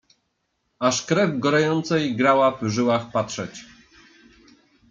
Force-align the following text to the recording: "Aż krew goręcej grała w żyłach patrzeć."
"Aż 0.79 1.05
krew 1.05 1.39
goręcej 1.39 2.15
grała 2.15 2.51
w 2.51 2.67
żyłach 2.69 3.11
patrzeć." 3.11 3.65